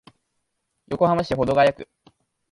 [0.89, 1.87] 横浜市保土ケ谷区